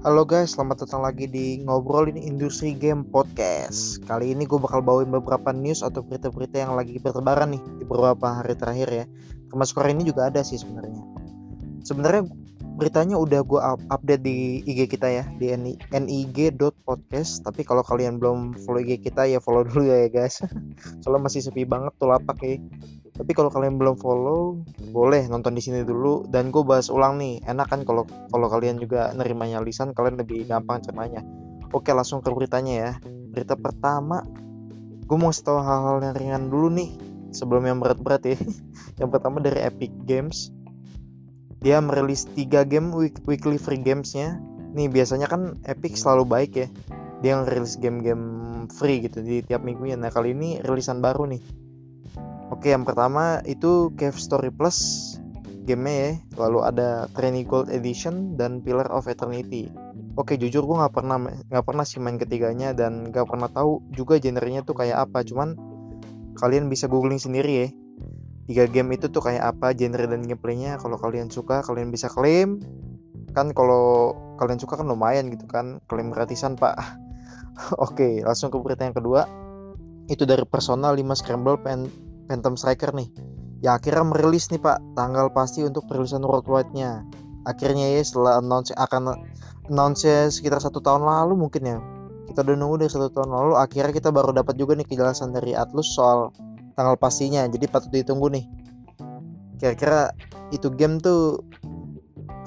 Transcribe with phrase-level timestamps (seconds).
[0.00, 4.00] Halo guys, selamat datang lagi di Ngobrolin Industri Game Podcast.
[4.08, 8.40] Kali ini gue bakal bawain beberapa news atau berita-berita yang lagi bertebaran nih Di beberapa
[8.40, 9.04] hari terakhir ya.
[9.52, 11.04] Termasuk hari ini juga ada sih sebenarnya.
[11.84, 12.32] Sebenarnya
[12.80, 13.60] beritanya udah gue
[13.92, 15.52] update di IG kita ya Di
[15.92, 20.40] nig.podcast Tapi kalau kalian belum follow IG kita ya follow dulu ya guys.
[21.04, 22.56] Soalnya masih sepi banget tuh lapak ya
[23.10, 24.64] tapi kalau kalian belum follow
[24.96, 26.24] boleh nonton di sini dulu.
[26.24, 30.48] Dan gue bahas ulang nih enak kan kalau kalau kalian juga nerimanya lisan kalian lebih
[30.48, 31.20] gampang cernanya
[31.70, 32.92] oke langsung ke beritanya ya.
[33.04, 34.24] Berita pertama
[35.04, 36.90] gue mau tahu hal-hal yang ringan dulu nih
[37.34, 38.38] sebelum yang berat-berat ya.
[39.00, 40.52] Yang pertama dari Epic Games
[41.60, 44.40] dia merilis 3 game week weekly free gamesnya
[44.72, 46.68] nih biasanya kan Epic selalu baik ya
[47.20, 48.24] dia ngerilis game-game
[48.72, 51.42] free gitu di tiap minggunya nah kali ini rilisan baru nih
[52.50, 55.14] Oke, yang pertama itu Cave Story Plus
[55.70, 56.12] gamenya ya.
[56.34, 59.70] Lalu ada Training Gold Edition dan Pillar of Eternity.
[60.18, 64.18] Oke, jujur gue nggak pernah nggak pernah sih main ketiganya dan nggak pernah tahu juga
[64.18, 65.22] genrenya tuh kayak apa.
[65.22, 65.54] Cuman
[66.34, 67.68] kalian bisa googling sendiri ya.
[68.50, 70.82] Tiga game itu tuh kayak apa genre dan gameplaynya.
[70.82, 72.58] Kalau kalian suka, kalian bisa klaim.
[73.30, 76.74] Kan kalau kalian suka kan lumayan gitu kan, klaim gratisan pak.
[77.86, 79.30] Oke, langsung ke berita yang kedua.
[80.10, 81.86] Itu dari Persona 5 Scramble Pen
[82.26, 83.10] Phantom Striker nih
[83.60, 87.04] yang akhirnya merilis nih pak tanggal pasti untuk perilisan worldwide-nya
[87.44, 89.20] akhirnya ya setelah announce akan
[89.68, 91.78] announce sekitar satu tahun lalu mungkin ya
[92.32, 95.52] kita udah nunggu dari satu tahun lalu akhirnya kita baru dapat juga nih kejelasan dari
[95.52, 96.32] Atlus soal
[96.80, 97.44] tanggal pastinya.
[97.44, 98.44] Jadi patut ditunggu nih.
[99.60, 100.16] Kira-kira
[100.48, 101.44] itu game tuh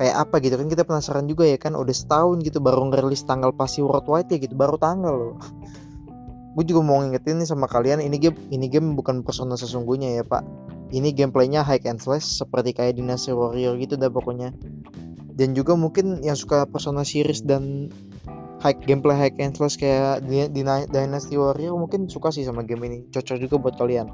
[0.00, 0.56] kayak apa gitu?
[0.56, 4.40] Kan kita penasaran juga ya kan udah setahun gitu baru ngerilis tanggal pasti worldwide ya
[4.40, 4.56] gitu.
[4.56, 5.36] Baru tanggal loh.
[6.56, 10.24] Gue juga mau ngingetin nih sama kalian ini game ini game bukan persona sesungguhnya ya
[10.24, 10.44] pak.
[10.92, 14.52] Ini gameplaynya high and slash seperti kayak Dynasty Warrior gitu dah pokoknya.
[15.32, 17.88] Dan juga mungkin yang suka persona series dan
[18.62, 20.22] high gameplay high and slash kayak
[20.94, 22.98] Dynasty Warrior mungkin suka sih sama game ini.
[23.10, 24.06] Cocok juga buat kalian.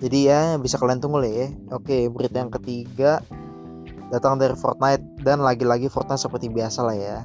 [0.00, 1.46] Jadi ya bisa kalian tunggu lah ya.
[1.76, 3.20] Oke berita yang ketiga
[4.08, 7.18] datang dari Fortnite dan lagi-lagi Fortnite seperti biasa lah ya.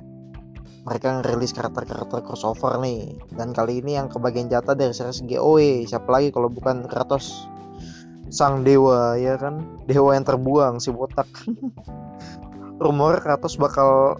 [0.87, 3.15] Mereka ngerilis karakter-karakter crossover nih.
[3.35, 7.47] Dan kali ini yang kebagian jatah dari series GOE siapa lagi kalau bukan Kratos?
[8.27, 9.63] Sang dewa ya kan?
[9.87, 11.27] Dewa yang terbuang si botak.
[12.83, 14.19] Rumor Kratos bakal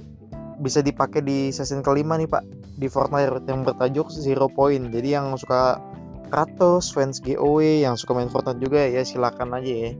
[0.57, 2.43] bisa dipakai di season kelima nih pak.
[2.77, 4.89] Di Fortnite yang bertajuk Zero Point.
[4.93, 5.81] Jadi yang suka
[6.27, 9.91] Kratos fans GOE yang suka main Fortnite juga ya silakan aja ya.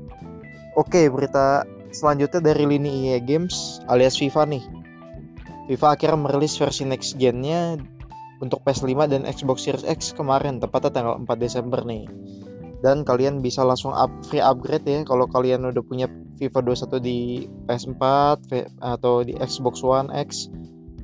[0.75, 1.63] Oke berita
[1.95, 4.63] selanjutnya dari lini EA Games alias FIFA nih.
[5.67, 7.79] FIFA akhirnya merilis versi next gen-nya
[8.39, 12.05] untuk PS5 dan Xbox Series X kemarin tepatnya tanggal 4 Desember nih.
[12.79, 17.19] Dan kalian bisa langsung up, free upgrade ya kalau kalian udah punya FIFA 21 di
[17.65, 18.03] PS4
[18.79, 20.49] atau di Xbox One X.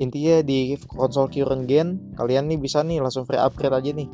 [0.01, 4.09] Intinya di konsol current gen kalian nih bisa nih langsung free upgrade aja nih.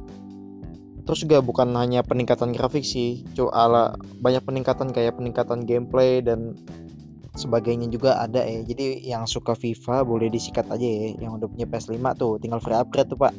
[1.03, 6.53] Terus juga bukan hanya peningkatan grafik sih, ala banyak peningkatan kayak peningkatan gameplay dan
[7.39, 11.63] sebagainya juga ada ya jadi yang suka FIFA boleh disikat aja ya yang udah punya
[11.63, 13.31] PS5 tuh tinggal free upgrade tuh pak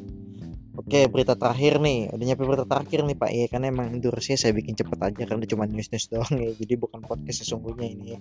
[0.78, 2.14] Oke berita terakhir nih.
[2.14, 3.30] Udah nyampe berita terakhir nih pak.
[3.34, 6.50] Ya karena emang durasinya saya bikin cepet aja karena cuma news news doang ya.
[6.54, 8.18] Jadi bukan podcast sesungguhnya ini ya.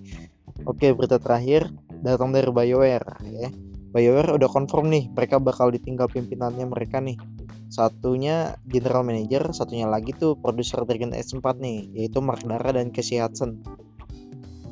[0.65, 1.69] Oke berita terakhir
[2.01, 3.49] datang dari BioWare ya.
[3.89, 7.21] BioWare udah confirm nih mereka bakal ditinggal pimpinannya mereka nih.
[7.69, 12.89] Satunya general manager satunya lagi tuh produser Dragon Age 4 nih yaitu Mark Dara dan
[12.89, 13.61] Casey Hudson.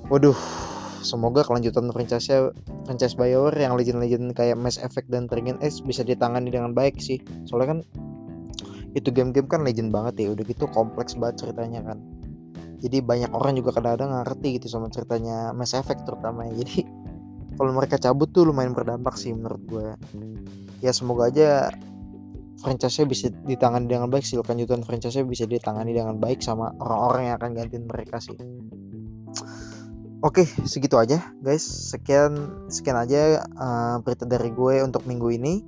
[0.09, 0.66] Waduh
[1.01, 2.53] semoga kelanjutan franchise
[2.85, 7.21] franchise BioWare yang legend-legend kayak Mass Effect dan Dragon Age bisa ditangani dengan baik sih.
[7.49, 7.79] Soalnya kan
[8.95, 11.97] itu game-game kan legend banget ya udah gitu kompleks banget ceritanya kan.
[12.77, 16.61] Jadi banyak orang juga kadang-kadang ngerti gitu sama ceritanya Mass Effect terutama ya.
[16.61, 16.85] Jadi
[17.57, 19.87] kalau mereka cabut tuh lumayan berdampak sih menurut gue.
[20.85, 21.73] Ya semoga aja
[22.61, 27.35] franchise-nya bisa ditangani dengan baik sih kelanjutan franchise-nya bisa ditangani dengan baik sama orang-orang yang
[27.37, 28.37] akan gantiin mereka sih
[30.25, 31.61] Oke, segitu aja, guys.
[31.61, 35.61] Sekian sekian aja uh, berita dari gue untuk minggu ini.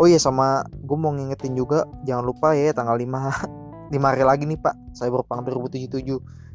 [0.00, 4.48] Oh iya sama gue mau ngingetin juga jangan lupa ya tanggal 5 5 hari lagi
[4.48, 4.96] nih Pak.
[4.96, 6.08] Saya berpang 2077.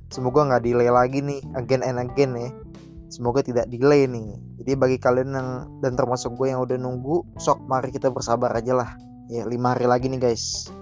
[0.10, 2.50] Semoga nggak delay lagi nih again and again ya.
[3.13, 4.34] Semoga tidak delay nih.
[4.57, 5.50] Jadi bagi kalian yang
[5.86, 8.89] dan termasuk gue yang udah nunggu, sok mari kita bersabar aja lah.
[9.30, 10.74] Ya 5 hari lagi nih guys.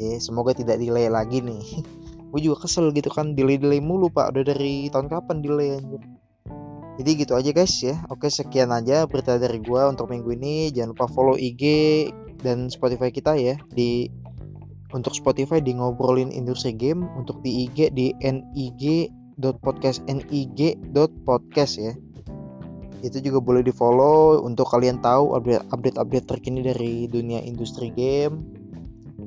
[0.00, 1.84] Ya semoga tidak delay lagi nih.
[2.32, 4.32] gue juga kesel gitu kan delay delay mulu pak.
[4.32, 6.00] Udah dari tahun kapan delay anjir?
[6.96, 8.00] Jadi gitu aja guys ya.
[8.08, 10.72] Oke sekian aja berita dari gue untuk minggu ini.
[10.72, 11.62] Jangan lupa follow IG
[12.40, 14.08] dan Spotify kita ya di
[14.92, 21.92] untuk Spotify di ngobrolin industri game untuk di IG di nig.podcast nig.podcast ya.
[23.02, 28.61] Itu juga boleh di follow untuk kalian tahu update update terkini dari dunia industri game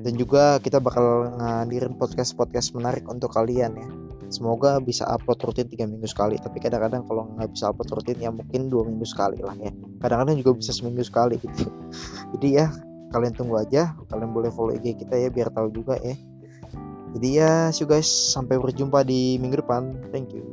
[0.05, 3.89] dan juga kita bakal ngadirin podcast podcast menarik untuk kalian ya.
[4.29, 6.37] Semoga bisa upload rutin tiga minggu sekali.
[6.37, 9.73] Tapi kadang-kadang kalau nggak bisa upload rutin ya mungkin dua minggu sekali lah ya.
[10.05, 11.65] Kadang-kadang juga bisa seminggu sekali gitu.
[12.37, 12.69] Jadi ya
[13.09, 13.97] kalian tunggu aja.
[14.13, 16.13] Kalian boleh follow IG kita ya biar tahu juga ya.
[17.17, 18.05] Jadi ya see you guys.
[18.05, 20.13] Sampai berjumpa di minggu depan.
[20.13, 20.45] Thank you